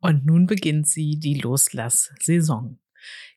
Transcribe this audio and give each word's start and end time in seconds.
Und 0.00 0.24
nun 0.24 0.46
beginnt 0.46 0.88
sie 0.88 1.18
die 1.18 1.34
Loslass-Saison 1.40 2.78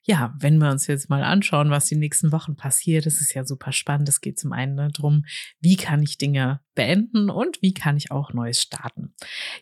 ja, 0.06 0.34
wenn 0.38 0.58
wir 0.58 0.70
uns 0.70 0.88
jetzt 0.88 1.10
mal 1.10 1.24
anschauen, 1.24 1.70
was 1.70 1.86
die 1.86 1.96
nächsten 1.96 2.32
Wochen 2.34 2.58
passiert, 2.58 3.06
das 3.06 3.22
ist 3.22 3.34
ja 3.34 3.46
super 3.46 3.72
spannend. 3.72 4.10
Es 4.10 4.20
geht 4.20 4.38
zum 4.38 4.52
einen 4.52 4.76
darum, 4.76 5.24
wie 5.62 5.78
kann 5.78 6.04
ich 6.04 6.18
Dinge 6.18 6.60
beenden 6.76 7.30
und 7.30 7.62
wie 7.62 7.74
kann 7.74 7.96
ich 7.96 8.12
auch 8.12 8.34
Neues 8.34 8.62
starten. 8.62 9.14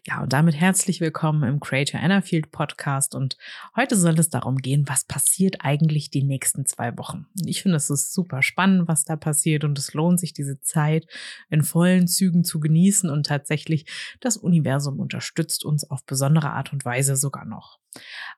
Ja, 0.07 0.23
und 0.23 0.33
damit 0.33 0.55
herzlich 0.55 0.99
willkommen 0.99 1.43
im 1.43 1.59
Creator 1.59 1.99
Enerfield 1.99 2.51
Podcast. 2.51 3.13
Und 3.13 3.37
heute 3.75 3.95
soll 3.95 4.17
es 4.17 4.29
darum 4.29 4.57
gehen, 4.57 4.85
was 4.87 5.05
passiert 5.05 5.57
eigentlich 5.59 6.09
die 6.09 6.23
nächsten 6.23 6.65
zwei 6.65 6.97
Wochen. 6.97 7.27
Ich 7.45 7.61
finde, 7.61 7.77
es 7.77 7.89
ist 7.89 8.13
super 8.13 8.41
spannend, 8.41 8.87
was 8.87 9.03
da 9.03 9.17
passiert 9.17 9.63
und 9.63 9.77
es 9.77 9.93
lohnt 9.93 10.19
sich, 10.19 10.33
diese 10.33 10.59
Zeit 10.61 11.05
in 11.49 11.63
vollen 11.63 12.07
Zügen 12.07 12.43
zu 12.43 12.59
genießen 12.59 13.09
und 13.09 13.27
tatsächlich 13.27 13.85
das 14.19 14.37
Universum 14.37 14.99
unterstützt 14.99 15.65
uns 15.65 15.89
auf 15.89 16.03
besondere 16.05 16.51
Art 16.51 16.73
und 16.73 16.85
Weise 16.85 17.15
sogar 17.15 17.45
noch. 17.45 17.80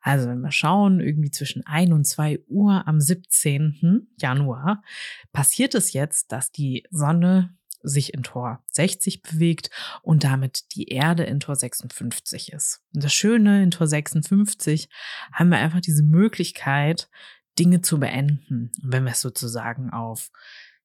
Also 0.02 0.28
wenn 0.28 0.42
wir 0.42 0.52
schauen, 0.52 1.00
irgendwie 1.00 1.32
zwischen 1.32 1.66
ein 1.66 1.94
und 1.94 2.06
zwei 2.06 2.40
Uhr 2.48 2.88
am 2.88 3.00
17. 3.00 4.08
Januar 4.18 4.84
passiert 5.32 5.76
es 5.76 5.94
jetzt, 5.94 6.32
dass 6.32 6.52
die 6.52 6.86
Sonne 6.92 7.56
sich 7.84 8.14
in 8.14 8.24
Tor 8.24 8.64
60 8.72 9.22
bewegt 9.22 9.70
und 10.02 10.24
damit 10.24 10.74
die 10.76 10.88
Erde 10.88 11.24
in 11.24 11.40
Tor 11.40 11.56
56 11.56 12.54
ist. 12.54 12.82
Und 12.96 13.04
das 13.04 13.14
Schöne 13.14 13.62
in 13.62 13.72
Tor 13.72 13.88
56 13.88 14.90
haben 15.34 15.50
wir 15.50 15.58
einfach 15.58 15.82
diese 15.82 16.04
Möglichkeit, 16.04 17.10
Dinge 17.60 17.82
zu 17.82 18.00
beenden. 18.00 18.72
Und 18.82 18.92
wenn 18.92 19.04
wir 19.04 19.12
es 19.12 19.22
sozusagen 19.22 19.92
auf, 19.92 20.32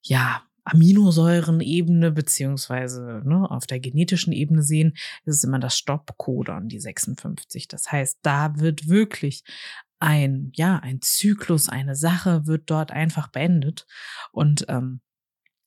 ja, 0.02 0.42
Aminosäurenebene 0.68 2.10
beziehungsweise 2.12 3.22
ne, 3.24 3.50
auf 3.50 3.66
der 3.66 3.80
genetischen 3.80 4.32
Ebene 4.32 4.62
sehen, 4.62 4.94
ist 5.24 5.36
es 5.36 5.44
immer 5.44 5.58
das 5.58 5.76
Stoppcodon, 5.76 6.68
die 6.68 6.80
56. 6.80 7.68
Das 7.68 7.90
heißt, 7.90 8.18
da 8.22 8.58
wird 8.58 8.88
wirklich 8.88 9.44
ein, 9.98 10.52
ja, 10.54 10.76
ein 10.78 11.00
Zyklus, 11.00 11.68
eine 11.68 11.96
Sache 11.96 12.46
wird 12.46 12.70
dort 12.70 12.92
einfach 12.92 13.28
beendet. 13.28 13.86
Und 14.32 14.66
ähm, 14.68 15.00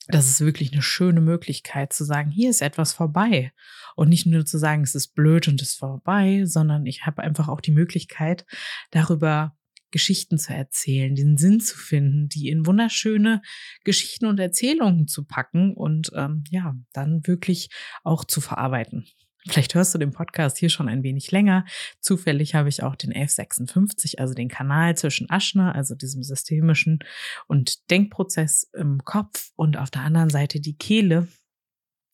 das 0.07 0.27
ist 0.27 0.41
wirklich 0.41 0.73
eine 0.73 0.81
schöne 0.81 1.21
Möglichkeit 1.21 1.93
zu 1.93 2.03
sagen, 2.03 2.31
hier 2.31 2.49
ist 2.49 2.61
etwas 2.61 2.93
vorbei. 2.93 3.51
Und 3.95 4.09
nicht 4.09 4.25
nur 4.25 4.45
zu 4.45 4.57
sagen, 4.57 4.83
es 4.83 4.95
ist 4.95 5.09
blöd 5.15 5.47
und 5.47 5.61
es 5.61 5.69
ist 5.69 5.79
vorbei, 5.79 6.43
sondern 6.45 6.85
ich 6.85 7.05
habe 7.05 7.21
einfach 7.21 7.47
auch 7.47 7.61
die 7.61 7.71
Möglichkeit, 7.71 8.45
darüber 8.91 9.55
Geschichten 9.91 10.37
zu 10.37 10.53
erzählen, 10.53 11.15
den 11.15 11.37
Sinn 11.37 11.59
zu 11.59 11.77
finden, 11.77 12.29
die 12.29 12.49
in 12.49 12.65
wunderschöne 12.65 13.41
Geschichten 13.83 14.25
und 14.25 14.39
Erzählungen 14.39 15.07
zu 15.07 15.25
packen 15.25 15.73
und 15.73 16.11
ähm, 16.15 16.43
ja, 16.49 16.75
dann 16.93 17.25
wirklich 17.27 17.69
auch 18.03 18.25
zu 18.25 18.41
verarbeiten. 18.41 19.05
Vielleicht 19.47 19.73
hörst 19.73 19.93
du 19.93 19.97
den 19.97 20.11
Podcast 20.11 20.57
hier 20.57 20.69
schon 20.69 20.87
ein 20.87 21.03
wenig 21.03 21.31
länger. 21.31 21.65
Zufällig 21.99 22.53
habe 22.53 22.69
ich 22.69 22.83
auch 22.83 22.95
den 22.95 23.11
1156, 23.11 24.19
also 24.19 24.35
den 24.35 24.49
Kanal 24.49 24.95
zwischen 24.95 25.29
Aschner, 25.31 25.73
also 25.73 25.95
diesem 25.95 26.21
systemischen 26.21 26.99
und 27.47 27.89
Denkprozess 27.89 28.69
im 28.73 29.03
Kopf 29.03 29.51
und 29.55 29.77
auf 29.77 29.89
der 29.89 30.03
anderen 30.03 30.29
Seite 30.29 30.59
die 30.59 30.77
Kehle, 30.77 31.27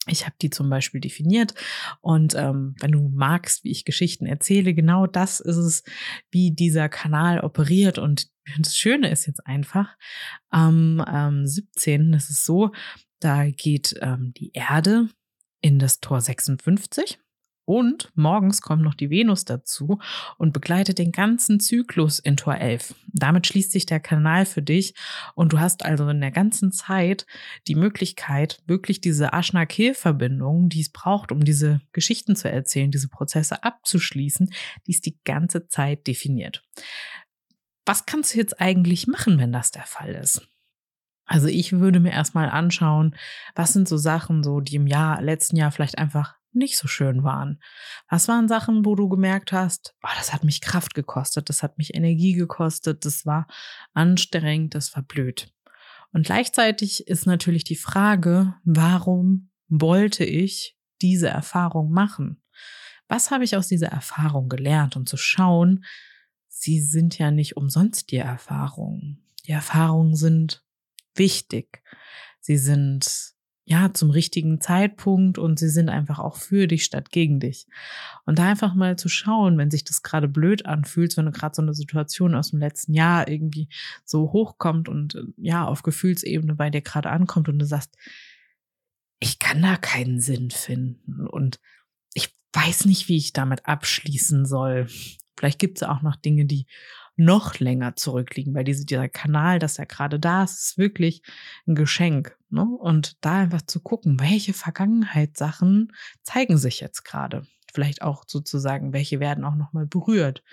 ich 0.07 0.25
habe 0.25 0.35
die 0.41 0.49
zum 0.49 0.69
Beispiel 0.69 1.01
definiert 1.01 1.53
und 2.01 2.35
ähm, 2.35 2.75
wenn 2.79 2.91
du 2.91 3.09
magst, 3.09 3.63
wie 3.63 3.71
ich 3.71 3.85
Geschichten 3.85 4.25
erzähle, 4.25 4.73
genau 4.73 5.07
das 5.07 5.39
ist 5.39 5.57
es, 5.57 5.83
wie 6.31 6.51
dieser 6.51 6.89
Kanal 6.89 7.41
operiert 7.41 7.97
und 7.97 8.29
das 8.57 8.77
Schöne 8.77 9.09
ist 9.09 9.25
jetzt 9.25 9.45
einfach, 9.45 9.97
am 10.49 11.03
ähm, 11.07 11.45
17. 11.45 12.13
ist 12.13 12.29
es 12.29 12.45
so, 12.45 12.71
da 13.19 13.49
geht 13.49 13.95
ähm, 14.01 14.33
die 14.37 14.51
Erde 14.53 15.09
in 15.61 15.79
das 15.79 15.99
Tor 15.99 16.21
56 16.21 17.19
und 17.67 18.09
morgens 18.15 18.61
kommt 18.61 18.81
noch 18.81 18.93
die 18.93 19.09
Venus 19.09 19.43
dazu 19.43 19.99
und 20.37 20.53
begleitet 20.53 20.99
den 20.99 21.11
ganzen 21.11 21.59
Zyklus 21.59 22.17
in 22.17 22.37
Tor 22.37 22.55
11. 22.55 22.95
Damit 23.07 23.45
schließt 23.45 23.73
sich 23.73 23.85
der 23.85 23.99
Kanal 23.99 24.45
für 24.45 24.61
dich 24.61 24.93
und 25.35 25.51
du 25.51 25.59
hast 25.59 25.83
also 25.83 26.07
in 26.07 26.21
der 26.21 26.31
ganzen 26.31 26.71
Zeit 26.71 27.25
die 27.67 27.75
Möglichkeit, 27.75 28.63
wirklich 28.67 29.01
diese 29.01 29.33
Ashna-Kehl-Verbindung, 29.33 30.69
die 30.69 30.79
es 30.79 30.89
braucht, 30.89 31.33
um 31.33 31.43
diese 31.43 31.81
Geschichten 31.91 32.37
zu 32.37 32.49
erzählen, 32.49 32.89
diese 32.89 33.09
Prozesse 33.09 33.61
abzuschließen, 33.65 34.49
die 34.87 34.91
ist 34.91 35.05
die 35.05 35.19
ganze 35.25 35.67
Zeit 35.67 36.07
definiert. 36.07 36.63
Was 37.85 38.05
kannst 38.05 38.33
du 38.33 38.37
jetzt 38.37 38.61
eigentlich 38.61 39.07
machen, 39.07 39.39
wenn 39.39 39.51
das 39.51 39.71
der 39.71 39.85
Fall 39.85 40.15
ist? 40.15 40.47
Also 41.25 41.47
ich 41.47 41.73
würde 41.73 41.99
mir 41.99 42.13
erstmal 42.13 42.49
anschauen, 42.49 43.13
was 43.55 43.73
sind 43.73 43.89
so 43.89 43.97
Sachen, 43.97 44.41
so 44.41 44.61
die 44.61 44.77
im 44.77 44.87
Jahr, 44.87 45.21
letzten 45.21 45.57
Jahr 45.57 45.71
vielleicht 45.71 45.97
einfach 45.97 46.37
nicht 46.57 46.77
so 46.77 46.87
schön 46.87 47.23
waren? 47.23 47.61
Was 48.09 48.27
waren 48.27 48.47
Sachen, 48.47 48.85
wo 48.85 48.95
du 48.95 49.09
gemerkt 49.09 49.51
hast, 49.51 49.95
oh, 50.03 50.09
das 50.17 50.33
hat 50.33 50.43
mich 50.43 50.61
Kraft 50.61 50.93
gekostet, 50.93 51.49
das 51.49 51.63
hat 51.63 51.77
mich 51.77 51.95
Energie 51.95 52.33
gekostet, 52.33 53.05
das 53.05 53.25
war 53.25 53.47
anstrengend, 53.93 54.75
das 54.75 54.95
war 54.95 55.03
blöd. 55.03 55.53
Und 56.11 56.25
gleichzeitig 56.25 57.07
ist 57.07 57.25
natürlich 57.25 57.63
die 57.63 57.75
Frage, 57.75 58.55
warum 58.63 59.51
wollte 59.67 60.23
ich 60.23 60.77
diese 61.01 61.27
Erfahrung 61.27 61.91
machen? 61.91 62.41
Was 63.07 63.31
habe 63.31 63.43
ich 63.43 63.55
aus 63.55 63.67
dieser 63.67 63.87
Erfahrung 63.87 64.49
gelernt? 64.49 64.95
Und 64.95 65.07
zu 65.07 65.17
schauen, 65.17 65.85
sie 66.47 66.81
sind 66.81 67.17
ja 67.17 67.31
nicht 67.31 67.57
umsonst 67.57 68.11
die 68.11 68.17
Erfahrungen. 68.17 69.23
Die 69.45 69.51
Erfahrungen 69.51 70.15
sind 70.15 70.63
wichtig. 71.15 71.83
Sie 72.39 72.57
sind 72.57 73.35
ja, 73.69 73.93
zum 73.93 74.11
richtigen 74.11 74.61
Zeitpunkt 74.61 75.37
und 75.37 75.59
sie 75.59 75.67
sind 75.67 75.89
einfach 75.89 76.19
auch 76.19 76.37
für 76.37 76.67
dich 76.67 76.85
statt 76.85 77.11
gegen 77.11 77.41
dich. 77.41 77.67
Und 78.25 78.39
da 78.39 78.49
einfach 78.49 78.73
mal 78.73 78.97
zu 78.97 79.09
schauen, 79.09 79.57
wenn 79.57 79.69
sich 79.69 79.83
das 79.83 80.03
gerade 80.03 80.29
blöd 80.29 80.65
anfühlt, 80.65 81.17
wenn 81.17 81.25
du 81.25 81.33
gerade 81.33 81.53
so 81.53 81.61
eine 81.61 81.73
Situation 81.73 82.33
aus 82.33 82.51
dem 82.51 82.59
letzten 82.59 82.93
Jahr 82.93 83.27
irgendwie 83.27 83.67
so 84.05 84.31
hochkommt 84.31 84.87
und 84.87 85.15
äh, 85.15 85.23
ja, 85.35 85.65
auf 85.65 85.83
Gefühlsebene 85.83 86.55
bei 86.55 86.69
dir 86.69 86.79
gerade 86.79 87.09
ankommt 87.09 87.49
und 87.49 87.59
du 87.59 87.65
sagst, 87.65 87.97
ich 89.19 89.37
kann 89.37 89.61
da 89.61 89.75
keinen 89.75 90.21
Sinn 90.21 90.49
finden 90.49 91.27
und 91.27 91.59
ich 92.13 92.33
weiß 92.53 92.85
nicht, 92.85 93.09
wie 93.09 93.17
ich 93.17 93.33
damit 93.33 93.65
abschließen 93.65 94.45
soll. 94.45 94.87
Vielleicht 95.37 95.59
gibt 95.59 95.79
es 95.79 95.83
auch 95.83 96.01
noch 96.01 96.15
Dinge, 96.15 96.45
die 96.45 96.67
noch 97.17 97.59
länger 97.59 97.95
zurückliegen, 97.95 98.53
weil 98.53 98.63
diese, 98.63 98.85
dieser 98.85 99.09
Kanal, 99.09 99.59
dass 99.59 99.79
er 99.79 99.87
gerade 99.87 100.19
da 100.19 100.43
ist, 100.43 100.59
ist 100.61 100.77
wirklich 100.77 101.23
ein 101.67 101.75
Geschenk. 101.75 102.37
Ne? 102.49 102.63
Und 102.63 103.17
da 103.25 103.39
einfach 103.39 103.63
zu 103.63 103.81
gucken, 103.81 104.19
welche 104.19 104.53
Vergangenheitssachen 104.53 105.91
zeigen 106.21 106.57
sich 106.57 106.79
jetzt 106.79 107.03
gerade. 107.03 107.45
Vielleicht 107.73 108.03
auch 108.03 108.23
sozusagen, 108.27 108.93
welche 108.93 109.19
werden 109.19 109.43
auch 109.43 109.55
nochmal 109.55 109.87
berührt. 109.87 110.43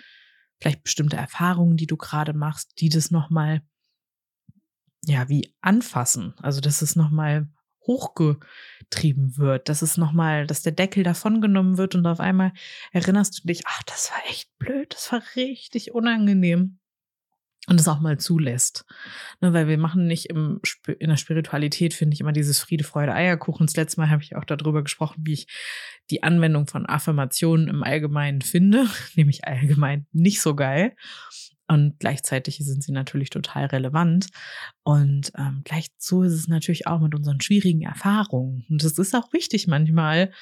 Vielleicht 0.60 0.82
bestimmte 0.82 1.16
Erfahrungen, 1.16 1.76
die 1.76 1.86
du 1.86 1.96
gerade 1.96 2.32
machst, 2.32 2.80
die 2.80 2.88
das 2.88 3.10
nochmal, 3.10 3.62
ja, 5.04 5.28
wie 5.28 5.54
anfassen. 5.60 6.34
Also, 6.40 6.60
dass 6.60 6.80
es 6.80 6.96
nochmal 6.96 7.48
hochgetrieben 7.86 9.36
wird, 9.36 9.68
dass 9.68 9.82
es 9.82 9.96
nochmal, 9.96 10.46
dass 10.46 10.62
der 10.62 10.72
Deckel 10.72 11.02
davongenommen 11.02 11.76
wird 11.78 11.94
und 11.94 12.06
auf 12.06 12.20
einmal 12.20 12.52
erinnerst 12.92 13.38
du 13.38 13.46
dich, 13.46 13.62
ach, 13.66 13.82
das 13.84 14.10
war 14.10 14.18
echt 14.28 14.56
blöd, 14.58 14.92
das 14.94 15.12
war 15.12 15.22
richtig 15.36 15.92
unangenehm. 15.92 16.78
Und 17.66 17.80
es 17.80 17.88
auch 17.88 18.00
mal 18.00 18.18
zulässt. 18.18 18.84
Ne, 19.40 19.54
weil 19.54 19.68
wir 19.68 19.78
machen 19.78 20.06
nicht 20.06 20.26
im, 20.26 20.60
in 20.98 21.08
der 21.08 21.16
Spiritualität, 21.16 21.94
finde 21.94 22.12
ich, 22.12 22.20
immer 22.20 22.32
dieses 22.32 22.60
Friede, 22.60 22.84
Freude, 22.84 23.14
Eierkuchen. 23.14 23.64
Das 23.64 23.76
letzte 23.76 24.00
Mal 24.00 24.10
habe 24.10 24.22
ich 24.22 24.36
auch 24.36 24.44
darüber 24.44 24.82
gesprochen, 24.82 25.22
wie 25.24 25.32
ich 25.32 25.46
die 26.10 26.22
Anwendung 26.22 26.66
von 26.66 26.84
Affirmationen 26.84 27.68
im 27.68 27.82
Allgemeinen 27.82 28.42
finde. 28.42 28.86
Nämlich 29.14 29.46
allgemein 29.46 30.06
nicht 30.12 30.42
so 30.42 30.54
geil. 30.54 30.94
Und 31.66 31.98
gleichzeitig 31.98 32.58
sind 32.58 32.82
sie 32.82 32.92
natürlich 32.92 33.30
total 33.30 33.66
relevant. 33.66 34.28
Und 34.82 35.32
ähm, 35.36 35.62
gleich 35.64 35.88
so 35.96 36.22
ist 36.22 36.34
es 36.34 36.48
natürlich 36.48 36.86
auch 36.86 37.00
mit 37.00 37.14
unseren 37.14 37.40
schwierigen 37.40 37.82
Erfahrungen. 37.82 38.66
Und 38.68 38.84
es 38.84 38.98
ist 38.98 39.14
auch 39.14 39.32
wichtig 39.32 39.66
manchmal, 39.66 40.32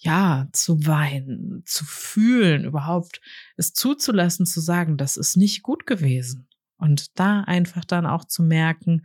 ja, 0.00 0.46
zu 0.52 0.86
weinen, 0.86 1.62
zu 1.64 1.84
fühlen, 1.84 2.64
überhaupt 2.64 3.20
es 3.56 3.72
zuzulassen, 3.72 4.46
zu 4.46 4.60
sagen, 4.60 4.96
das 4.96 5.16
ist 5.16 5.36
nicht 5.36 5.62
gut 5.62 5.86
gewesen. 5.86 6.48
Und 6.76 7.18
da 7.18 7.40
einfach 7.40 7.84
dann 7.84 8.06
auch 8.06 8.24
zu 8.24 8.42
merken, 8.42 9.02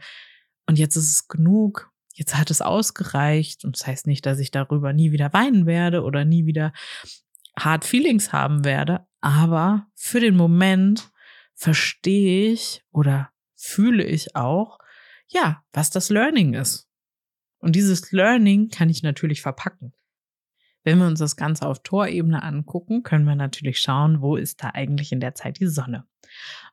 und 0.67 0.77
jetzt 0.79 0.95
ist 0.95 1.09
es 1.09 1.27
genug, 1.27 1.91
jetzt 2.13 2.37
hat 2.37 2.51
es 2.51 2.61
ausgereicht. 2.61 3.65
Und 3.65 3.77
das 3.77 3.87
heißt 3.87 4.07
nicht, 4.07 4.25
dass 4.25 4.39
ich 4.39 4.51
darüber 4.51 4.93
nie 4.93 5.11
wieder 5.11 5.33
weinen 5.33 5.65
werde 5.65 6.03
oder 6.03 6.25
nie 6.25 6.45
wieder 6.45 6.73
hart 7.57 7.85
Feelings 7.85 8.33
haben 8.33 8.63
werde, 8.65 9.05
aber 9.21 9.87
für 9.95 10.19
den 10.19 10.35
Moment 10.35 11.11
verstehe 11.63 12.51
ich 12.51 12.83
oder 12.91 13.31
fühle 13.55 14.03
ich 14.03 14.35
auch, 14.35 14.79
ja, 15.27 15.63
was 15.71 15.89
das 15.89 16.09
Learning 16.09 16.55
ist. 16.55 16.89
Und 17.59 17.77
dieses 17.77 18.11
Learning 18.11 18.67
kann 18.67 18.89
ich 18.89 19.01
natürlich 19.01 19.41
verpacken. 19.41 19.93
Wenn 20.83 20.99
wir 20.99 21.07
uns 21.07 21.19
das 21.19 21.37
Ganze 21.37 21.65
auf 21.65 21.81
Torebene 21.81 22.43
angucken, 22.43 23.03
können 23.03 23.23
wir 23.23 23.37
natürlich 23.37 23.79
schauen, 23.79 24.21
wo 24.21 24.35
ist 24.35 24.61
da 24.61 24.71
eigentlich 24.71 25.13
in 25.13 25.21
der 25.21 25.35
Zeit 25.35 25.61
die 25.61 25.67
Sonne. 25.67 26.05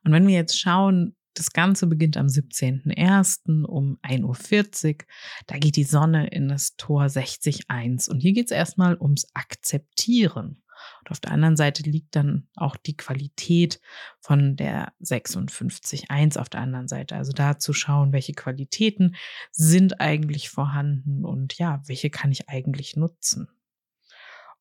Und 0.03 0.11
wenn 0.11 0.27
wir 0.27 0.35
jetzt 0.35 0.59
schauen, 0.59 1.15
das 1.35 1.53
Ganze 1.53 1.87
beginnt 1.87 2.17
am 2.17 2.27
17.01. 2.27 3.63
um 3.63 3.97
1.40 4.01 4.89
Uhr. 4.89 5.05
Da 5.47 5.57
geht 5.57 5.77
die 5.77 5.85
Sonne 5.85 6.27
in 6.27 6.49
das 6.49 6.75
Tor 6.75 7.05
60.1. 7.05 8.09
Und 8.09 8.19
hier 8.19 8.33
geht 8.33 8.47
es 8.47 8.51
erstmal 8.51 8.97
ums 8.97 9.25
Akzeptieren. 9.33 10.60
Und 10.99 11.11
auf 11.11 11.19
der 11.19 11.31
anderen 11.31 11.57
Seite 11.57 11.83
liegt 11.83 12.15
dann 12.15 12.47
auch 12.55 12.75
die 12.75 12.97
Qualität 12.97 13.79
von 14.19 14.55
der 14.55 14.93
56.1 15.01 16.37
auf 16.37 16.49
der 16.49 16.61
anderen 16.61 16.87
Seite. 16.87 17.15
Also 17.15 17.31
da 17.31 17.59
zu 17.59 17.73
schauen, 17.73 18.13
welche 18.13 18.33
Qualitäten 18.33 19.15
sind 19.51 19.99
eigentlich 19.99 20.49
vorhanden 20.49 21.25
und 21.25 21.57
ja, 21.57 21.81
welche 21.87 22.09
kann 22.09 22.31
ich 22.31 22.49
eigentlich 22.49 22.95
nutzen. 22.95 23.47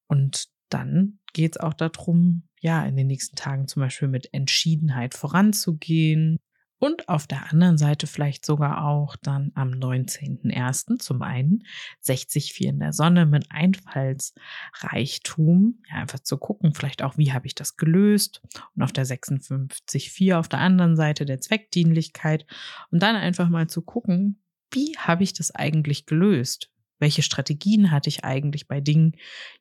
Und 0.06 0.48
dann 0.68 1.18
geht 1.32 1.56
es 1.56 1.60
auch 1.60 1.74
darum, 1.74 2.48
ja, 2.60 2.84
in 2.84 2.96
den 2.96 3.06
nächsten 3.06 3.36
Tagen 3.36 3.68
zum 3.68 3.80
Beispiel 3.80 4.08
mit 4.08 4.32
Entschiedenheit 4.32 5.14
voranzugehen, 5.14 6.38
und 6.80 7.08
auf 7.10 7.26
der 7.26 7.52
anderen 7.52 7.76
Seite 7.76 8.06
vielleicht 8.06 8.46
sogar 8.46 8.86
auch 8.86 9.16
dann 9.16 9.52
am 9.54 9.68
19.01. 9.68 10.98
zum 10.98 11.20
einen 11.20 11.64
60 12.00 12.58
in 12.64 12.80
der 12.80 12.94
Sonne 12.94 13.26
mit 13.26 13.48
Einfallsreichtum. 13.50 15.82
Ja, 15.90 15.96
einfach 15.96 16.20
zu 16.20 16.38
gucken, 16.38 16.72
vielleicht 16.74 17.02
auch, 17.02 17.18
wie 17.18 17.34
habe 17.34 17.46
ich 17.46 17.54
das 17.54 17.76
gelöst. 17.76 18.40
Und 18.74 18.82
auf 18.82 18.92
der 18.92 19.04
56.4 19.04 20.38
auf 20.38 20.48
der 20.48 20.60
anderen 20.60 20.96
Seite 20.96 21.26
der 21.26 21.42
Zweckdienlichkeit. 21.42 22.46
Und 22.90 23.02
dann 23.02 23.14
einfach 23.14 23.50
mal 23.50 23.68
zu 23.68 23.82
gucken, 23.82 24.42
wie 24.70 24.96
habe 24.96 25.22
ich 25.22 25.34
das 25.34 25.54
eigentlich 25.54 26.06
gelöst? 26.06 26.70
Welche 26.98 27.20
Strategien 27.20 27.90
hatte 27.90 28.08
ich 28.08 28.24
eigentlich 28.24 28.68
bei 28.68 28.80
Dingen, 28.80 29.16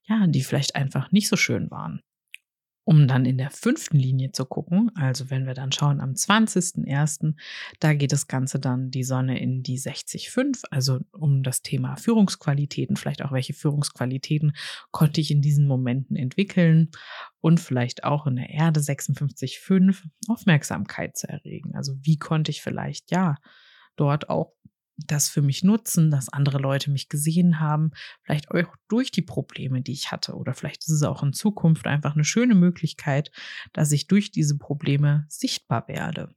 ja, 0.07 0.25
die 0.25 0.43
vielleicht 0.43 0.77
einfach 0.77 1.11
nicht 1.11 1.27
so 1.27 1.35
schön 1.35 1.69
waren? 1.69 2.01
Um 2.89 3.07
dann 3.07 3.23
in 3.25 3.37
der 3.37 3.51
fünften 3.51 3.97
Linie 3.97 4.31
zu 4.31 4.45
gucken. 4.45 4.89
Also 4.95 5.29
wenn 5.29 5.45
wir 5.45 5.53
dann 5.53 5.71
schauen 5.71 6.01
am 6.01 6.13
20.01., 6.13 7.35
da 7.79 7.93
geht 7.93 8.11
das 8.11 8.25
Ganze 8.25 8.59
dann 8.59 8.89
die 8.89 9.03
Sonne 9.03 9.39
in 9.39 9.61
die 9.61 9.77
60.5, 9.77 10.63
also 10.71 10.97
um 11.11 11.43
das 11.43 11.61
Thema 11.61 11.97
Führungsqualitäten, 11.97 12.95
vielleicht 12.95 13.21
auch 13.21 13.31
welche 13.31 13.53
Führungsqualitäten 13.53 14.53
konnte 14.89 15.21
ich 15.21 15.29
in 15.29 15.43
diesen 15.43 15.67
Momenten 15.67 16.15
entwickeln 16.15 16.89
und 17.41 17.59
vielleicht 17.59 18.05
auch 18.05 18.25
in 18.25 18.37
der 18.37 18.49
Erde 18.49 18.79
56.5 18.79 20.05
Aufmerksamkeit 20.27 21.15
zu 21.15 21.29
erregen. 21.29 21.75
Also 21.75 21.95
wie 22.01 22.17
konnte 22.17 22.49
ich 22.49 22.63
vielleicht 22.63 23.11
ja 23.11 23.35
dort 23.97 24.31
auch 24.31 24.55
das 25.05 25.29
für 25.29 25.41
mich 25.41 25.63
nutzen, 25.63 26.11
dass 26.11 26.29
andere 26.29 26.57
Leute 26.57 26.91
mich 26.91 27.09
gesehen 27.09 27.59
haben, 27.59 27.91
vielleicht 28.23 28.51
auch 28.51 28.75
durch 28.87 29.11
die 29.11 29.21
Probleme, 29.21 29.81
die 29.81 29.93
ich 29.93 30.11
hatte. 30.11 30.35
Oder 30.35 30.53
vielleicht 30.53 30.83
ist 30.83 30.91
es 30.91 31.03
auch 31.03 31.23
in 31.23 31.33
Zukunft 31.33 31.87
einfach 31.87 32.15
eine 32.15 32.23
schöne 32.23 32.55
Möglichkeit, 32.55 33.31
dass 33.73 33.91
ich 33.91 34.07
durch 34.07 34.31
diese 34.31 34.57
Probleme 34.57 35.25
sichtbar 35.29 35.87
werde. 35.87 36.33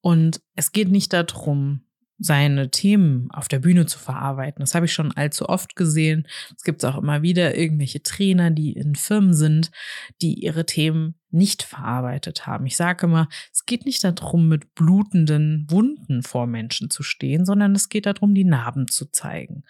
Und 0.00 0.42
es 0.56 0.72
geht 0.72 0.90
nicht 0.90 1.12
darum, 1.12 1.86
seine 2.18 2.70
Themen 2.70 3.30
auf 3.30 3.48
der 3.48 3.58
Bühne 3.58 3.86
zu 3.86 3.98
verarbeiten. 3.98 4.60
Das 4.60 4.74
habe 4.74 4.86
ich 4.86 4.92
schon 4.92 5.12
allzu 5.12 5.48
oft 5.48 5.76
gesehen. 5.76 6.26
Es 6.56 6.62
gibt 6.62 6.84
auch 6.84 6.96
immer 6.96 7.22
wieder 7.22 7.56
irgendwelche 7.56 8.02
Trainer, 8.02 8.50
die 8.50 8.72
in 8.72 8.94
Firmen 8.94 9.34
sind, 9.34 9.70
die 10.20 10.34
ihre 10.34 10.66
Themen 10.66 11.16
nicht 11.32 11.62
verarbeitet 11.62 12.46
haben. 12.46 12.66
Ich 12.66 12.76
sage 12.76 13.06
immer, 13.06 13.28
es 13.52 13.64
geht 13.64 13.86
nicht 13.86 14.04
darum, 14.04 14.48
mit 14.48 14.74
blutenden 14.74 15.66
Wunden 15.70 16.22
vor 16.22 16.46
Menschen 16.46 16.90
zu 16.90 17.02
stehen, 17.02 17.44
sondern 17.44 17.74
es 17.74 17.88
geht 17.88 18.06
darum, 18.06 18.34
die 18.34 18.44
Narben 18.44 18.88
zu 18.88 19.06
zeigen. 19.10 19.64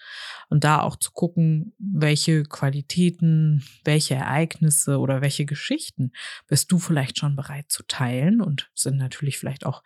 Und 0.49 0.65
da 0.65 0.81
auch 0.81 0.97
zu 0.97 1.13
gucken, 1.13 1.73
welche 1.79 2.43
Qualitäten, 2.45 3.65
welche 3.85 4.15
Ereignisse 4.15 4.99
oder 4.99 5.21
welche 5.21 5.45
Geschichten 5.45 6.13
bist 6.49 6.73
du 6.73 6.79
vielleicht 6.79 7.19
schon 7.19 7.37
bereit 7.37 7.71
zu 7.71 7.83
teilen 7.85 8.41
und 8.41 8.71
sind 8.75 8.97
natürlich 8.97 9.39
vielleicht 9.39 9.65
auch 9.65 9.83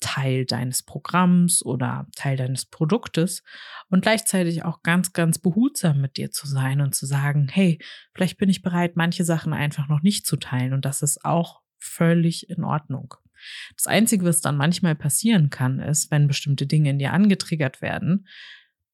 Teil 0.00 0.44
deines 0.44 0.82
Programms 0.82 1.64
oder 1.64 2.06
Teil 2.16 2.36
deines 2.36 2.66
Produktes 2.66 3.42
und 3.88 4.02
gleichzeitig 4.02 4.64
auch 4.64 4.82
ganz, 4.82 5.12
ganz 5.12 5.38
behutsam 5.38 6.00
mit 6.00 6.16
dir 6.16 6.30
zu 6.30 6.46
sein 6.46 6.80
und 6.80 6.94
zu 6.94 7.06
sagen, 7.06 7.48
hey, 7.48 7.78
vielleicht 8.14 8.38
bin 8.38 8.48
ich 8.48 8.62
bereit, 8.62 8.96
manche 8.96 9.24
Sachen 9.24 9.52
einfach 9.52 9.88
noch 9.88 10.02
nicht 10.02 10.26
zu 10.26 10.36
teilen 10.36 10.72
und 10.72 10.84
das 10.84 11.02
ist 11.02 11.24
auch 11.24 11.60
völlig 11.78 12.50
in 12.50 12.64
Ordnung. 12.64 13.14
Das 13.76 13.86
Einzige, 13.86 14.24
was 14.24 14.40
dann 14.40 14.56
manchmal 14.56 14.94
passieren 14.94 15.50
kann, 15.50 15.78
ist, 15.78 16.10
wenn 16.10 16.26
bestimmte 16.26 16.66
Dinge 16.66 16.90
in 16.90 16.98
dir 16.98 17.12
angetriggert 17.12 17.80
werden, 17.80 18.26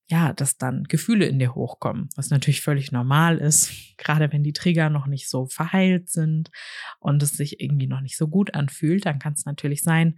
ja, 0.06 0.32
dass 0.34 0.58
dann 0.58 0.84
Gefühle 0.84 1.26
in 1.26 1.38
dir 1.38 1.54
hochkommen, 1.54 2.10
was 2.14 2.30
natürlich 2.30 2.60
völlig 2.60 2.92
normal 2.92 3.38
ist, 3.38 3.72
gerade 3.96 4.30
wenn 4.32 4.42
die 4.42 4.52
Trigger 4.52 4.90
noch 4.90 5.06
nicht 5.06 5.28
so 5.28 5.46
verheilt 5.46 6.10
sind 6.10 6.50
und 6.98 7.22
es 7.22 7.32
sich 7.32 7.60
irgendwie 7.60 7.86
noch 7.86 8.00
nicht 8.00 8.16
so 8.16 8.28
gut 8.28 8.54
anfühlt, 8.54 9.06
dann 9.06 9.18
kann 9.18 9.32
es 9.32 9.46
natürlich 9.46 9.82
sein, 9.82 10.16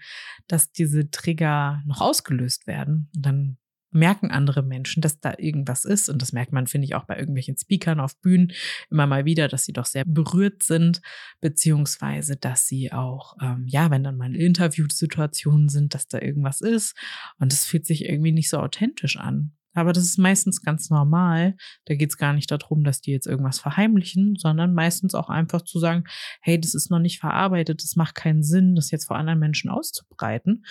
dass 0.49 0.73
diese 0.73 1.11
Trigger 1.11 1.83
noch 1.87 2.01
ausgelöst 2.01 2.67
werden. 2.67 3.11
Und 3.15 3.27
dann 3.27 3.59
merken 3.93 4.31
andere 4.31 4.63
Menschen, 4.63 5.01
dass 5.01 5.21
da 5.21 5.35
irgendwas 5.39 5.85
ist. 5.85 6.09
Und 6.09 6.21
das 6.21 6.33
merkt 6.33 6.53
man, 6.53 6.67
finde 6.67 6.87
ich, 6.87 6.95
auch 6.95 7.05
bei 7.05 7.19
irgendwelchen 7.19 7.57
Speakern 7.57 8.01
auf 8.01 8.21
Bühnen 8.21 8.53
immer 8.91 9.07
mal 9.07 9.25
wieder, 9.25 9.49
dass 9.49 9.65
sie 9.65 9.73
doch 9.73 9.87
sehr 9.87 10.05
berührt 10.05 10.63
sind, 10.63 11.01
beziehungsweise, 11.41 12.37
dass 12.37 12.67
sie 12.67 12.93
auch, 12.93 13.37
ähm, 13.41 13.65
ja, 13.67 13.91
wenn 13.91 14.05
dann 14.05 14.17
mal 14.17 14.35
Interviewsituationen 14.35 15.69
sind, 15.69 15.95
dass 15.95 16.09
da 16.09 16.21
irgendwas 16.21 16.61
ist. 16.61 16.95
Und 17.39 17.53
es 17.53 17.65
fühlt 17.65 17.87
sich 17.87 18.05
irgendwie 18.05 18.33
nicht 18.33 18.51
so 18.51 18.59
authentisch 18.59 19.17
an. 19.17 19.53
Aber 19.77 19.93
das 19.93 20.05
ist 20.05 20.19
meistens 20.19 20.63
ganz 20.63 20.89
normal. 20.91 21.55
Da 21.85 21.95
geht 21.95 22.11
es 22.11 22.17
gar 22.17 22.33
nicht 22.33 22.51
darum, 22.51 22.83
dass 22.83 23.03
die 23.03 23.13
jetzt 23.13 23.27
irgendwas 23.27 23.61
verheimlichen, 23.61 24.37
sondern 24.37 24.73
meistens 24.73 25.15
auch 25.15 25.29
einfach 25.29 25.63
zu 25.63 25.79
sagen, 25.79 26.05
hey, 26.41 26.59
das 26.59 26.75
ist 26.75 26.91
noch 26.91 26.99
nicht 26.99 27.21
verarbeitet, 27.21 27.83
das 27.83 27.95
macht 27.95 28.15
keinen 28.15 28.43
Sinn, 28.43 28.75
das 28.75 28.91
jetzt 28.91 29.05
vor 29.05 29.17
anderen 29.17 29.39
Menschen 29.39 29.71
auszubreiten. 29.71 30.65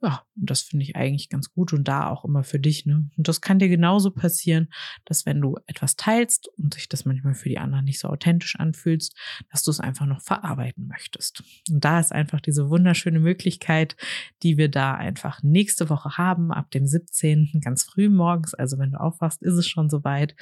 Ja, 0.00 0.22
und 0.36 0.48
das 0.48 0.62
finde 0.62 0.84
ich 0.84 0.94
eigentlich 0.94 1.28
ganz 1.28 1.50
gut 1.50 1.72
und 1.72 1.88
da 1.88 2.08
auch 2.08 2.24
immer 2.24 2.44
für 2.44 2.60
dich. 2.60 2.86
Ne? 2.86 3.10
Und 3.16 3.26
das 3.26 3.40
kann 3.40 3.58
dir 3.58 3.68
genauso 3.68 4.12
passieren, 4.12 4.68
dass 5.04 5.26
wenn 5.26 5.40
du 5.40 5.56
etwas 5.66 5.96
teilst 5.96 6.46
und 6.56 6.74
sich 6.74 6.88
das 6.88 7.04
manchmal 7.04 7.34
für 7.34 7.48
die 7.48 7.58
anderen 7.58 7.84
nicht 7.84 7.98
so 7.98 8.08
authentisch 8.08 8.54
anfühlst, 8.54 9.16
dass 9.50 9.64
du 9.64 9.72
es 9.72 9.80
einfach 9.80 10.06
noch 10.06 10.20
verarbeiten 10.20 10.86
möchtest. 10.86 11.42
Und 11.68 11.84
da 11.84 11.98
ist 11.98 12.12
einfach 12.12 12.40
diese 12.40 12.70
wunderschöne 12.70 13.18
Möglichkeit, 13.18 13.96
die 14.44 14.56
wir 14.56 14.70
da 14.70 14.94
einfach 14.94 15.42
nächste 15.42 15.90
Woche 15.90 16.16
haben, 16.16 16.52
ab 16.52 16.70
dem 16.70 16.86
17. 16.86 17.60
ganz 17.60 17.82
früh 17.82 18.08
morgens. 18.08 18.54
Also 18.54 18.78
wenn 18.78 18.92
du 18.92 19.00
aufwachst, 19.00 19.42
ist 19.42 19.54
es 19.54 19.66
schon 19.66 19.90
soweit. 19.90 20.36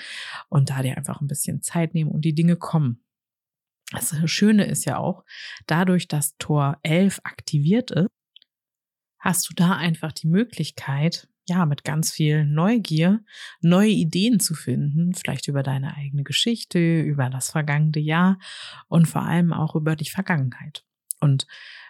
Und 0.50 0.68
da 0.68 0.82
dir 0.82 0.98
einfach 0.98 1.22
ein 1.22 1.28
bisschen 1.28 1.62
Zeit 1.62 1.94
nehmen 1.94 2.10
und 2.10 2.26
die 2.26 2.34
Dinge 2.34 2.56
kommen. 2.56 3.02
Das 3.92 4.14
Schöne 4.26 4.66
ist 4.66 4.84
ja 4.84 4.98
auch, 4.98 5.24
dadurch, 5.66 6.08
dass 6.08 6.36
Tor 6.36 6.78
11 6.82 7.20
aktiviert 7.22 7.90
ist, 7.92 8.10
hast 9.26 9.50
du 9.50 9.54
da 9.54 9.76
einfach 9.76 10.12
die 10.12 10.28
Möglichkeit, 10.28 11.28
ja, 11.48 11.64
mit 11.64 11.84
ganz 11.84 12.12
viel 12.12 12.44
Neugier 12.44 13.20
neue 13.60 13.90
Ideen 13.90 14.40
zu 14.40 14.54
finden, 14.54 15.14
vielleicht 15.14 15.48
über 15.48 15.62
deine 15.62 15.96
eigene 15.96 16.24
Geschichte, 16.24 17.00
über 17.00 17.30
das 17.30 17.50
vergangene 17.50 18.00
Jahr 18.00 18.38
und 18.88 19.06
vor 19.06 19.22
allem 19.22 19.52
auch 19.52 19.74
über 19.74 19.96
die 19.96 20.10
Vergangenheit. 20.10 20.84
Und 21.20 21.46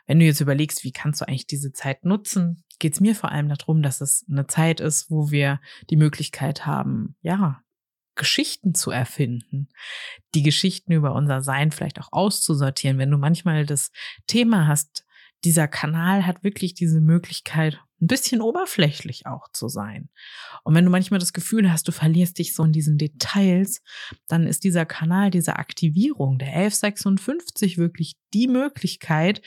wenn 0.06 0.18
du 0.18 0.24
jetzt 0.24 0.40
überlegst, 0.40 0.84
wie 0.84 0.92
kannst 0.92 1.20
du 1.20 1.28
eigentlich 1.28 1.46
diese 1.46 1.72
Zeit 1.72 2.04
nutzen, 2.04 2.64
geht 2.78 2.94
es 2.94 3.00
mir 3.00 3.14
vor 3.14 3.32
allem 3.32 3.48
darum, 3.48 3.82
dass 3.82 4.00
es 4.00 4.24
eine 4.30 4.46
Zeit 4.46 4.80
ist, 4.80 5.10
wo 5.10 5.30
wir 5.30 5.60
die 5.90 5.96
Möglichkeit 5.96 6.66
haben, 6.66 7.16
ja, 7.22 7.62
Geschichten 8.14 8.74
zu 8.74 8.90
erfinden, 8.90 9.68
die 10.34 10.42
Geschichten 10.42 10.92
über 10.92 11.14
unser 11.14 11.42
Sein 11.42 11.70
vielleicht 11.70 12.00
auch 12.00 12.08
auszusortieren. 12.12 12.98
Wenn 12.98 13.10
du 13.10 13.18
manchmal 13.18 13.66
das 13.66 13.90
Thema 14.26 14.66
hast, 14.66 15.05
dieser 15.46 15.68
Kanal 15.68 16.26
hat 16.26 16.42
wirklich 16.42 16.74
diese 16.74 17.00
Möglichkeit, 17.00 17.80
ein 18.00 18.08
bisschen 18.08 18.42
oberflächlich 18.42 19.26
auch 19.26 19.48
zu 19.52 19.68
sein. 19.68 20.10
Und 20.64 20.74
wenn 20.74 20.84
du 20.84 20.90
manchmal 20.90 21.20
das 21.20 21.32
Gefühl 21.32 21.72
hast, 21.72 21.86
du 21.86 21.92
verlierst 21.92 22.38
dich 22.38 22.54
so 22.54 22.64
in 22.64 22.72
diesen 22.72 22.98
Details, 22.98 23.80
dann 24.26 24.46
ist 24.46 24.64
dieser 24.64 24.84
Kanal, 24.84 25.30
diese 25.30 25.56
Aktivierung 25.56 26.38
der 26.38 26.48
1156 26.48 27.78
wirklich 27.78 28.16
die 28.34 28.48
Möglichkeit, 28.48 29.40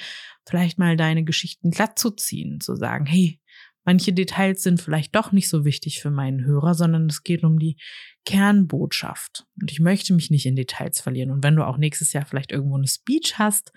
vielleicht 0.47 0.79
mal 0.79 0.95
deine 0.95 1.25
Geschichten 1.25 1.69
glatt 1.69 1.99
zu 1.99 2.11
ziehen, 2.11 2.61
zu 2.61 2.75
sagen, 2.75 3.05
hey, 3.05 3.39
Manche 3.85 4.13
Details 4.13 4.63
sind 4.63 4.81
vielleicht 4.81 5.15
doch 5.15 5.31
nicht 5.31 5.49
so 5.49 5.65
wichtig 5.65 6.01
für 6.01 6.11
meinen 6.11 6.45
Hörer, 6.45 6.73
sondern 6.73 7.07
es 7.07 7.23
geht 7.23 7.43
um 7.43 7.59
die 7.59 7.77
Kernbotschaft. 8.25 9.45
Und 9.59 9.71
ich 9.71 9.79
möchte 9.79 10.13
mich 10.13 10.29
nicht 10.29 10.45
in 10.45 10.55
Details 10.55 11.01
verlieren. 11.01 11.31
Und 11.31 11.43
wenn 11.43 11.55
du 11.55 11.65
auch 11.65 11.77
nächstes 11.77 12.13
Jahr 12.13 12.25
vielleicht 12.25 12.51
irgendwo 12.51 12.75
eine 12.75 12.87
Speech 12.87 13.39
hast 13.39 13.71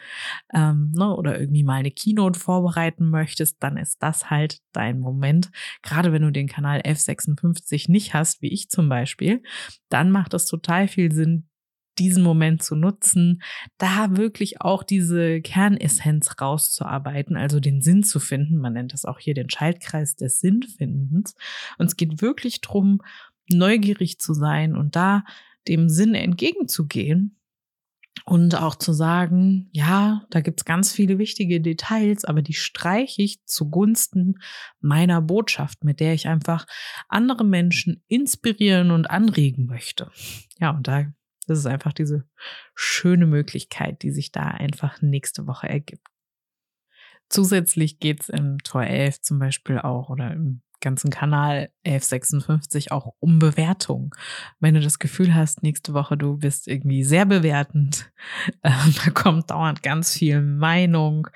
ähm, 0.52 0.92
ne, 0.94 1.14
oder 1.16 1.40
irgendwie 1.40 1.64
mal 1.64 1.78
eine 1.78 1.90
Keynote 1.90 2.38
vorbereiten 2.38 3.08
möchtest, 3.08 3.62
dann 3.62 3.76
ist 3.76 4.02
das 4.02 4.28
halt 4.30 4.58
dein 4.72 4.98
Moment. 4.98 5.50
Gerade 5.82 6.12
wenn 6.12 6.22
du 6.22 6.32
den 6.32 6.48
Kanal 6.48 6.80
F56 6.80 7.90
nicht 7.90 8.14
hast, 8.14 8.42
wie 8.42 8.52
ich 8.52 8.68
zum 8.68 8.88
Beispiel, 8.88 9.42
dann 9.88 10.10
macht 10.10 10.34
es 10.34 10.46
total 10.46 10.88
viel 10.88 11.12
Sinn, 11.12 11.48
diesen 11.98 12.22
Moment 12.22 12.62
zu 12.62 12.74
nutzen, 12.74 13.42
da 13.78 14.16
wirklich 14.16 14.60
auch 14.60 14.82
diese 14.82 15.40
Kernessenz 15.40 16.40
rauszuarbeiten, 16.40 17.36
also 17.36 17.60
den 17.60 17.82
Sinn 17.82 18.02
zu 18.02 18.20
finden. 18.20 18.58
Man 18.58 18.72
nennt 18.74 18.92
das 18.92 19.04
auch 19.04 19.18
hier 19.18 19.34
den 19.34 19.50
Schaltkreis 19.50 20.16
des 20.16 20.40
Sinnfindens. 20.40 21.34
Und 21.78 21.86
es 21.86 21.96
geht 21.96 22.22
wirklich 22.22 22.60
darum, 22.60 23.02
neugierig 23.50 24.18
zu 24.18 24.34
sein 24.34 24.76
und 24.76 24.96
da 24.96 25.24
dem 25.68 25.88
Sinn 25.88 26.14
entgegenzugehen 26.14 27.36
und 28.24 28.54
auch 28.54 28.76
zu 28.76 28.92
sagen, 28.92 29.68
ja, 29.72 30.26
da 30.30 30.40
gibt's 30.40 30.64
ganz 30.64 30.92
viele 30.92 31.18
wichtige 31.18 31.60
Details, 31.60 32.24
aber 32.24 32.42
die 32.42 32.52
streiche 32.52 33.22
ich 33.22 33.44
zugunsten 33.46 34.38
meiner 34.80 35.20
Botschaft, 35.20 35.84
mit 35.84 36.00
der 36.00 36.14
ich 36.14 36.28
einfach 36.28 36.66
andere 37.08 37.44
Menschen 37.44 38.02
inspirieren 38.08 38.90
und 38.90 39.10
anregen 39.10 39.66
möchte. 39.66 40.10
Ja, 40.60 40.70
und 40.70 40.86
da 40.86 41.06
Das 41.46 41.58
ist 41.58 41.66
einfach 41.66 41.92
diese 41.92 42.24
schöne 42.74 43.26
Möglichkeit, 43.26 44.02
die 44.02 44.10
sich 44.10 44.32
da 44.32 44.42
einfach 44.42 45.02
nächste 45.02 45.46
Woche 45.46 45.68
ergibt. 45.68 46.06
Zusätzlich 47.28 47.98
geht's 47.98 48.28
im 48.28 48.58
Tor 48.58 48.84
11 48.84 49.22
zum 49.22 49.38
Beispiel 49.38 49.78
auch 49.78 50.10
oder 50.10 50.32
im 50.32 50.62
ganzen 50.82 51.10
Kanal 51.10 51.70
1156 51.86 52.92
auch 52.92 53.14
um 53.20 53.38
Bewertung. 53.38 54.14
Wenn 54.60 54.74
du 54.74 54.80
das 54.80 54.98
Gefühl 54.98 55.34
hast, 55.34 55.62
nächste 55.62 55.94
Woche 55.94 56.18
du 56.18 56.36
bist 56.36 56.68
irgendwie 56.68 57.04
sehr 57.04 57.24
bewertend, 57.24 58.12
äh, 58.62 58.70
da 59.04 59.10
kommt 59.12 59.50
dauernd 59.50 59.82
ganz 59.82 60.12
viel 60.12 60.42
Meinung 60.42 61.28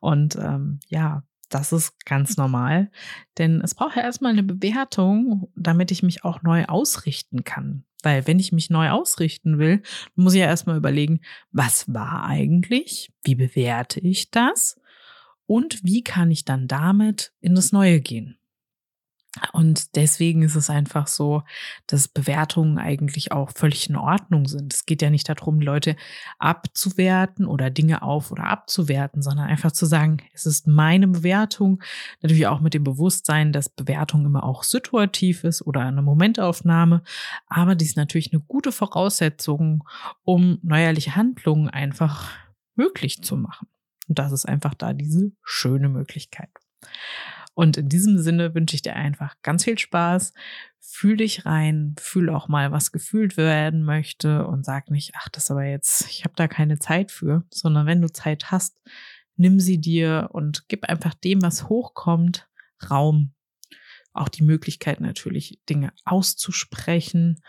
und 0.00 0.34
ähm, 0.36 0.80
ja, 0.88 1.22
das 1.50 1.72
ist 1.72 2.04
ganz 2.04 2.36
normal, 2.36 2.90
denn 3.38 3.60
es 3.60 3.76
braucht 3.76 3.94
ja 3.94 4.02
erstmal 4.02 4.32
eine 4.32 4.42
Bewertung, 4.42 5.52
damit 5.54 5.92
ich 5.92 6.02
mich 6.02 6.24
auch 6.24 6.42
neu 6.42 6.64
ausrichten 6.64 7.44
kann. 7.44 7.84
Weil 8.04 8.26
wenn 8.26 8.38
ich 8.38 8.52
mich 8.52 8.70
neu 8.70 8.90
ausrichten 8.90 9.58
will, 9.58 9.82
muss 10.14 10.34
ich 10.34 10.40
ja 10.40 10.46
erstmal 10.46 10.76
überlegen, 10.76 11.20
was 11.50 11.92
war 11.92 12.24
eigentlich? 12.24 13.12
Wie 13.24 13.34
bewerte 13.34 14.00
ich 14.00 14.30
das? 14.30 14.78
Und 15.46 15.82
wie 15.84 16.02
kann 16.02 16.30
ich 16.30 16.44
dann 16.44 16.68
damit 16.68 17.32
in 17.40 17.54
das 17.54 17.72
Neue 17.72 18.00
gehen? 18.00 18.38
Und 19.52 19.96
deswegen 19.96 20.42
ist 20.42 20.54
es 20.54 20.70
einfach 20.70 21.06
so, 21.06 21.42
dass 21.86 22.08
Bewertungen 22.08 22.78
eigentlich 22.78 23.32
auch 23.32 23.50
völlig 23.50 23.88
in 23.90 23.96
Ordnung 23.96 24.46
sind. 24.46 24.72
Es 24.72 24.86
geht 24.86 25.02
ja 25.02 25.10
nicht 25.10 25.28
darum, 25.28 25.60
Leute 25.60 25.96
abzuwerten 26.38 27.46
oder 27.46 27.70
Dinge 27.70 28.02
auf 28.02 28.30
oder 28.30 28.44
abzuwerten, 28.44 29.22
sondern 29.22 29.46
einfach 29.46 29.72
zu 29.72 29.86
sagen, 29.86 30.18
es 30.32 30.46
ist 30.46 30.66
meine 30.66 31.08
Bewertung. 31.08 31.82
Natürlich 32.22 32.46
auch 32.46 32.60
mit 32.60 32.74
dem 32.74 32.84
Bewusstsein, 32.84 33.52
dass 33.52 33.68
Bewertung 33.68 34.24
immer 34.24 34.44
auch 34.44 34.62
situativ 34.62 35.44
ist 35.44 35.62
oder 35.62 35.80
eine 35.80 36.02
Momentaufnahme. 36.02 37.02
Aber 37.48 37.74
dies 37.74 37.90
ist 37.90 37.96
natürlich 37.96 38.32
eine 38.32 38.42
gute 38.42 38.72
Voraussetzung, 38.72 39.84
um 40.22 40.58
neuerliche 40.62 41.16
Handlungen 41.16 41.68
einfach 41.68 42.30
möglich 42.76 43.22
zu 43.22 43.36
machen. 43.36 43.68
Und 44.08 44.18
das 44.18 44.32
ist 44.32 44.46
einfach 44.46 44.74
da 44.74 44.92
diese 44.92 45.32
schöne 45.42 45.88
Möglichkeit. 45.88 46.50
Und 47.54 47.76
in 47.76 47.88
diesem 47.88 48.18
Sinne 48.18 48.54
wünsche 48.54 48.74
ich 48.74 48.82
dir 48.82 48.96
einfach 48.96 49.36
ganz 49.42 49.64
viel 49.64 49.78
Spaß. 49.78 50.32
Fühl 50.80 51.16
dich 51.16 51.46
rein, 51.46 51.94
fühl 51.98 52.28
auch 52.28 52.48
mal, 52.48 52.72
was 52.72 52.92
gefühlt 52.92 53.36
werden 53.36 53.84
möchte 53.84 54.46
und 54.46 54.64
sag 54.64 54.90
nicht, 54.90 55.12
ach, 55.16 55.28
das 55.28 55.50
aber 55.50 55.64
jetzt, 55.64 56.08
ich 56.08 56.24
habe 56.24 56.34
da 56.36 56.48
keine 56.48 56.78
Zeit 56.78 57.10
für, 57.10 57.44
sondern 57.50 57.86
wenn 57.86 58.02
du 58.02 58.12
Zeit 58.12 58.50
hast, 58.50 58.76
nimm 59.36 59.60
sie 59.60 59.80
dir 59.80 60.28
und 60.32 60.68
gib 60.68 60.84
einfach 60.84 61.14
dem, 61.14 61.42
was 61.42 61.68
hochkommt, 61.68 62.48
Raum. 62.90 63.32
Auch 64.12 64.28
die 64.28 64.44
Möglichkeit 64.44 65.00
natürlich, 65.00 65.60
Dinge 65.68 65.92
auszusprechen, 66.04 67.42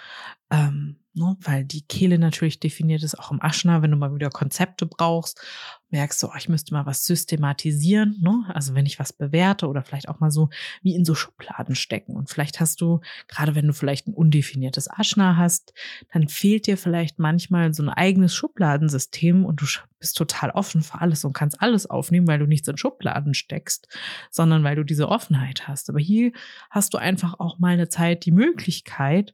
ähm, 0.50 1.05
ne, 1.16 1.38
weil 1.42 1.66
die 1.66 1.82
Kehle 1.82 2.20
natürlich 2.20 2.60
definiert 2.60 3.04
ist, 3.04 3.18
auch 3.18 3.32
im 3.32 3.42
Aschner, 3.42 3.82
wenn 3.82 3.92
du 3.92 3.98
mal 3.98 4.14
wieder 4.14 4.30
Konzepte 4.30 4.86
brauchst, 4.86 5.42
merkst 5.90 6.22
du, 6.22 6.28
oh, 6.28 6.36
ich 6.38 6.50
müsste 6.50 6.74
mal 6.74 6.86
was 6.86 7.06
systematisieren, 7.06 8.18
ne? 8.20 8.44
also 8.54 8.76
wenn 8.76 8.86
ich 8.86 9.00
was 9.00 9.14
bewerte 9.14 9.68
oder 9.68 9.82
vielleicht 9.82 10.10
auch 10.10 10.20
mal 10.20 10.32
so 10.32 10.50
wie 10.82 10.94
in 10.94 11.06
so 11.06 11.16
Schubladen 11.16 11.76
stecken 11.76 12.16
und 12.16 12.30
vielleicht 12.30 12.60
hast 12.60 12.82
du, 12.82 13.00
gerade 13.28 13.56
wenn 13.56 13.68
du 13.68 13.74
vielleicht 13.74 14.08
ein 14.08 14.14
undefiniertes 14.14 14.90
Aschner 14.90 15.38
hast, 15.38 15.74
dann 16.12 16.28
fehlt 16.28 16.68
dir 16.68 16.78
vielleicht 16.78 17.18
manchmal 17.18 17.74
so 17.74 17.84
ein 17.84 17.90
eigenes 17.90 18.36
Schubladensystem 18.36 19.46
und 19.46 19.62
du 19.62 19.66
bist 20.00 20.18
total 20.18 20.52
offen 20.52 20.82
für 20.82 21.00
alles 21.00 21.24
und 21.24 21.34
kannst 21.34 21.62
alles 21.62 21.90
aufnehmen, 21.90 22.28
weil 22.28 22.40
du 22.40 22.46
nichts 22.46 22.68
in 22.68 22.78
Schubladen 22.78 23.34
steckst, 23.34 23.88
sondern 24.30 24.64
weil 24.64 24.76
du 24.76 24.84
diese 24.84 25.08
Offenheit 25.08 25.68
hast. 25.68 25.90
Aber 25.90 26.00
hier 26.00 26.32
hast 26.70 26.94
du 26.94 26.98
einfach 26.98 27.40
auch 27.40 27.58
mal 27.58 27.74
eine 27.74 27.90
Zeit 27.90 28.26
die 28.26 28.32
Möglichkeit, 28.32 29.34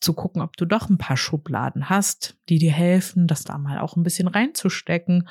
zu 0.00 0.12
gucken, 0.12 0.42
ob 0.42 0.56
du 0.56 0.64
doch 0.64 0.88
ein 0.88 0.98
paar 0.98 1.16
Schubladen 1.16 1.88
hast, 1.88 2.36
die 2.48 2.58
dir 2.58 2.72
helfen, 2.72 3.26
das 3.26 3.44
da 3.44 3.58
mal 3.58 3.78
auch 3.78 3.96
ein 3.96 4.02
bisschen 4.02 4.28
reinzustecken. 4.28 5.28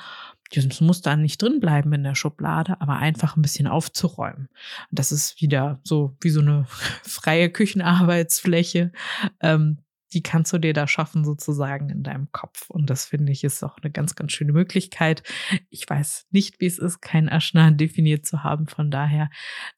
Das 0.54 0.80
muss 0.80 1.02
da 1.02 1.16
nicht 1.16 1.42
drin 1.42 1.60
bleiben 1.60 1.92
in 1.92 2.04
der 2.04 2.14
Schublade, 2.14 2.80
aber 2.80 2.96
einfach 2.96 3.36
ein 3.36 3.42
bisschen 3.42 3.66
aufzuräumen. 3.66 4.48
Das 4.90 5.10
ist 5.12 5.40
wieder 5.40 5.80
so 5.82 6.16
wie 6.20 6.30
so 6.30 6.40
eine 6.40 6.66
freie 7.02 7.50
Küchenarbeitsfläche, 7.50 8.92
ähm, 9.40 9.78
die 10.16 10.22
kannst 10.22 10.50
du 10.54 10.56
dir 10.56 10.72
da 10.72 10.88
schaffen, 10.88 11.26
sozusagen 11.26 11.90
in 11.90 12.02
deinem 12.02 12.32
Kopf. 12.32 12.70
Und 12.70 12.88
das 12.88 13.04
finde 13.04 13.32
ich 13.32 13.44
ist 13.44 13.62
auch 13.62 13.76
eine 13.76 13.90
ganz, 13.90 14.14
ganz 14.14 14.32
schöne 14.32 14.52
Möglichkeit. 14.52 15.22
Ich 15.68 15.86
weiß 15.86 16.28
nicht, 16.30 16.58
wie 16.58 16.64
es 16.64 16.78
ist, 16.78 17.02
kein 17.02 17.28
Aschner 17.28 17.70
definiert 17.72 18.24
zu 18.24 18.42
haben. 18.42 18.66
Von 18.66 18.90
daher 18.90 19.28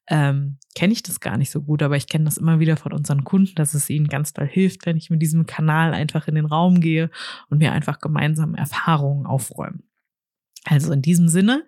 ähm, 0.07 0.57
kenne 0.75 0.93
ich 0.93 1.03
das 1.03 1.19
gar 1.19 1.35
nicht 1.35 1.51
so 1.51 1.61
gut, 1.61 1.83
aber 1.83 1.97
ich 1.97 2.07
kenne 2.07 2.23
das 2.23 2.37
immer 2.37 2.61
wieder 2.61 2.77
von 2.77 2.93
unseren 2.93 3.25
Kunden, 3.25 3.53
dass 3.55 3.73
es 3.73 3.89
ihnen 3.89 4.07
ganz 4.07 4.31
doll 4.31 4.47
hilft, 4.47 4.85
wenn 4.85 4.95
ich 4.95 5.09
mit 5.09 5.21
diesem 5.21 5.45
Kanal 5.45 5.93
einfach 5.93 6.29
in 6.29 6.35
den 6.35 6.45
Raum 6.45 6.79
gehe 6.79 7.11
und 7.49 7.59
wir 7.59 7.73
einfach 7.73 7.99
gemeinsam 7.99 8.55
Erfahrungen 8.55 9.25
aufräumen. 9.25 9.83
Also 10.63 10.93
in 10.93 11.01
diesem 11.01 11.27
Sinne, 11.27 11.65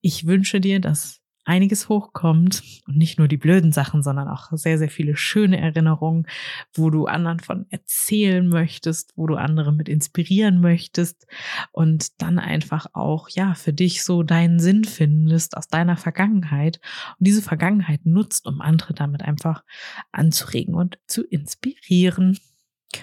ich 0.00 0.26
wünsche 0.26 0.62
dir, 0.62 0.80
dass 0.80 1.17
einiges 1.48 1.88
hochkommt 1.88 2.62
und 2.86 2.96
nicht 2.96 3.18
nur 3.18 3.26
die 3.26 3.38
blöden 3.38 3.72
Sachen, 3.72 4.02
sondern 4.02 4.28
auch 4.28 4.50
sehr, 4.52 4.78
sehr 4.78 4.90
viele 4.90 5.16
schöne 5.16 5.58
Erinnerungen, 5.58 6.26
wo 6.74 6.90
du 6.90 7.06
anderen 7.06 7.40
von 7.40 7.66
erzählen 7.70 8.46
möchtest, 8.46 9.14
wo 9.16 9.26
du 9.26 9.36
andere 9.36 9.72
mit 9.72 9.88
inspirieren 9.88 10.60
möchtest 10.60 11.26
und 11.72 12.20
dann 12.20 12.38
einfach 12.38 12.86
auch, 12.92 13.30
ja, 13.30 13.54
für 13.54 13.72
dich 13.72 14.04
so 14.04 14.22
deinen 14.22 14.60
Sinn 14.60 14.84
findest 14.84 15.56
aus 15.56 15.68
deiner 15.68 15.96
Vergangenheit 15.96 16.80
und 17.18 17.26
diese 17.26 17.42
Vergangenheit 17.42 18.04
nutzt, 18.04 18.46
um 18.46 18.60
andere 18.60 18.92
damit 18.92 19.22
einfach 19.22 19.64
anzuregen 20.12 20.74
und 20.74 20.98
zu 21.06 21.24
inspirieren. 21.24 22.38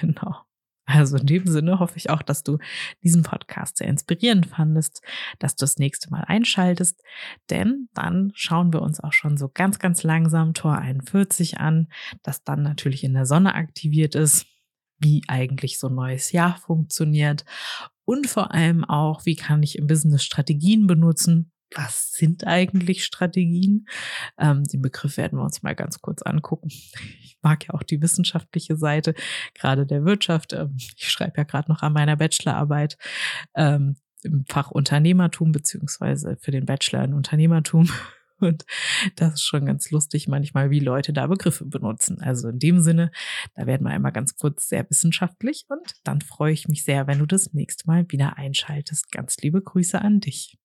Genau. 0.02 0.45
Also 0.86 1.18
in 1.18 1.26
dem 1.26 1.48
Sinne 1.48 1.80
hoffe 1.80 1.98
ich 1.98 2.10
auch, 2.10 2.22
dass 2.22 2.44
du 2.44 2.60
diesen 3.04 3.24
Podcast 3.24 3.78
sehr 3.78 3.88
inspirierend 3.88 4.46
fandest, 4.46 5.02
dass 5.40 5.56
du 5.56 5.64
das 5.64 5.78
nächste 5.78 6.12
Mal 6.12 6.24
einschaltest, 6.28 7.02
denn 7.50 7.90
dann 7.94 8.32
schauen 8.36 8.72
wir 8.72 8.82
uns 8.82 9.00
auch 9.00 9.14
schon 9.14 9.38
so 9.38 9.50
ganz, 9.52 9.80
ganz 9.80 10.04
langsam 10.04 10.54
Tor 10.54 10.78
41 10.78 11.60
an, 11.60 11.88
das 12.22 12.44
dann 12.44 12.62
natürlich 12.62 13.04
in 13.04 13.14
der 13.14 13.26
Sonne 13.26 13.56
aktiviert 13.56 14.14
ist, 14.14 14.46
wie 15.00 15.24
eigentlich 15.28 15.80
so 15.80 15.88
ein 15.88 15.96
neues 15.96 16.32
Jahr 16.32 16.58
funktioniert. 16.58 17.46
Und 18.06 18.28
vor 18.28 18.54
allem 18.54 18.86
auch, 18.86 19.26
wie 19.26 19.36
kann 19.36 19.64
ich 19.64 19.78
im 19.78 19.88
Business 19.88 20.24
Strategien 20.24 20.86
benutzen, 20.86 21.52
was 21.74 22.12
sind 22.12 22.46
eigentlich 22.46 23.04
Strategien? 23.04 23.88
Ähm, 24.38 24.64
den 24.64 24.82
Begriff 24.82 25.18
werden 25.18 25.40
wir 25.40 25.44
uns 25.44 25.64
mal 25.64 25.76
ganz 25.76 26.02
kurz 26.02 26.22
angucken. 26.22 26.70
Ich 26.70 27.38
mag 27.42 27.68
ja 27.68 27.74
auch 27.74 27.84
die 27.84 28.02
wissenschaftliche 28.02 28.76
Seite, 28.76 29.14
gerade 29.54 29.86
der 29.86 30.06
Wirtschaft. 30.06 30.54
Ähm, 30.54 30.76
ich 30.78 31.10
schreibe 31.10 31.38
ja 31.38 31.44
gerade 31.44 31.72
noch 31.72 31.82
an 31.82 31.94
meiner 31.94 32.16
Bachelorarbeit 32.16 32.98
ähm, 33.56 33.98
im 34.24 34.46
Fach 34.48 34.72
Unternehmertum, 34.72 35.52
beziehungsweise 35.52 36.38
für 36.40 36.52
den 36.52 36.66
Bachelor 36.66 37.04
in 37.04 37.14
Unternehmertum. 37.14 37.90
Und 38.40 38.66
das 39.16 39.36
ist 39.36 39.44
schon 39.44 39.66
ganz 39.66 39.92
lustig 39.92 40.28
manchmal, 40.28 40.70
wie 40.70 40.82
Leute 40.82 41.14
da 41.14 41.26
Begriffe 41.28 41.66
benutzen. 41.66 42.22
Also 42.22 42.50
in 42.50 42.60
dem 42.60 42.82
Sinne, 42.82 43.12
da 43.56 43.66
werden 43.66 43.88
wir 43.88 43.92
einmal 43.92 44.12
ganz 44.12 44.36
kurz 44.36 44.68
sehr 44.68 44.90
wissenschaftlich 44.90 45.66
und 45.70 45.94
dann 46.04 46.20
freue 46.20 46.52
ich 46.52 46.68
mich 46.68 46.84
sehr, 46.84 47.08
wenn 47.08 47.20
du 47.20 47.26
das 47.26 47.54
nächste 47.54 47.88
Mal 47.88 48.06
wieder 48.10 48.38
einschaltest. 48.38 49.10
Ganz 49.14 49.38
liebe 49.38 49.62
Grüße 49.62 50.02
an 50.02 50.20
dich. 50.20 50.58